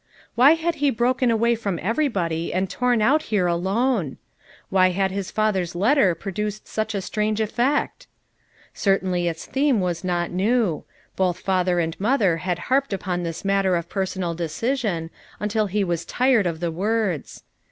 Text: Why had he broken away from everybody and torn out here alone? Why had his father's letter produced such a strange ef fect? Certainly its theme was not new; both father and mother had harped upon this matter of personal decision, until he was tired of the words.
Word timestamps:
Why 0.33 0.53
had 0.53 0.73
he 0.81 0.89
broken 0.89 1.29
away 1.29 1.53
from 1.53 1.77
everybody 1.79 2.51
and 2.51 2.67
torn 2.67 3.03
out 3.03 3.21
here 3.29 3.45
alone? 3.45 4.17
Why 4.69 4.89
had 4.89 5.11
his 5.11 5.29
father's 5.29 5.75
letter 5.75 6.15
produced 6.15 6.67
such 6.67 6.95
a 6.95 7.03
strange 7.03 7.39
ef 7.39 7.51
fect? 7.51 8.07
Certainly 8.73 9.27
its 9.27 9.45
theme 9.45 9.79
was 9.79 10.03
not 10.03 10.31
new; 10.31 10.85
both 11.15 11.41
father 11.41 11.79
and 11.79 11.99
mother 11.99 12.37
had 12.37 12.57
harped 12.73 12.93
upon 12.93 13.21
this 13.21 13.45
matter 13.45 13.75
of 13.75 13.89
personal 13.89 14.33
decision, 14.33 15.11
until 15.39 15.67
he 15.67 15.83
was 15.83 16.03
tired 16.03 16.47
of 16.47 16.61
the 16.61 16.71
words. 16.71 17.43